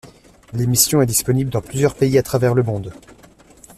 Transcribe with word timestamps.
L'émission 0.53 1.03
est 1.03 1.05
disponible 1.05 1.51
dans 1.51 1.61
plusieurs 1.61 1.93
pays 1.93 2.17
à 2.17 2.23
travers 2.23 2.55
le 2.55 2.63
monde. 2.63 2.91